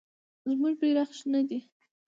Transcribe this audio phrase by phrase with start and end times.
[0.49, 1.59] زموږ بیرغ شنه دی.